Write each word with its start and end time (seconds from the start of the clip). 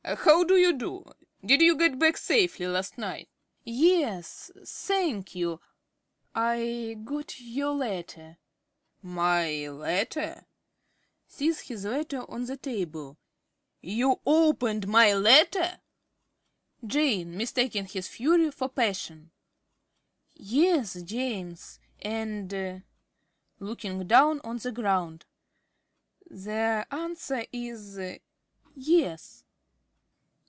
How 0.03 0.43
do 0.43 0.55
you 0.57 0.73
do? 0.73 1.05
Did 1.45 1.61
you 1.61 1.77
get 1.77 1.97
back 1.99 2.17
safely 2.17 2.65
last 2.67 2.97
night? 2.97 3.29
~Jane.~ 3.65 3.75
Yes, 3.81 4.51
thank 4.65 5.35
you. 5.35 5.61
(Coyly.) 6.35 6.93
I 6.93 6.93
got 6.95 7.39
your 7.39 7.73
letter. 7.75 8.37
~Bootle.~ 9.03 9.11
My 9.13 9.69
letter? 9.69 10.47
(Sees 11.27 11.61
his 11.61 11.85
letter 11.85 12.29
on 12.31 12.45
the 12.45 12.57
table. 12.57 13.19
Furiously.) 13.81 13.99
You 14.01 14.19
opened 14.25 14.87
my 14.89 15.13
letter! 15.13 15.79
~Jane~ 16.85 17.37
(mistaking 17.37 17.85
his 17.85 18.07
fury 18.09 18.49
for 18.51 18.67
passion). 18.69 19.29
Yes, 20.33 20.99
James. 21.03 21.79
And 22.01 22.83
(looking 23.59 24.07
down 24.07 24.41
on 24.43 24.57
the 24.57 24.71
ground) 24.73 25.25
the 26.29 26.85
answer 26.89 27.45
is 27.53 27.99
"Yes." 28.75 29.43